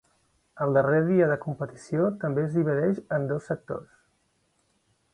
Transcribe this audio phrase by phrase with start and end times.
[0.65, 3.97] El darrer dia de competició també es divideix en dos sectors.